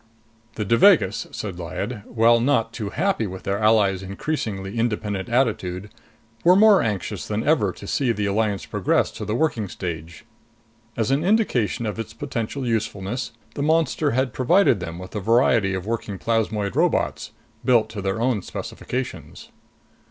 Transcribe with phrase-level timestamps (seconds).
[0.55, 5.91] 27 The Devagas, said Lyad, while not too happy with their ally's increasingly independent attitude,
[6.43, 10.25] were more anxious than ever to see the alliance progress to the working stage.
[10.97, 15.75] As an indication of its potential usefulness, the monster had provided them with a variety
[15.75, 17.29] of working plasmoid robots,
[17.63, 19.49] built to their own specifications.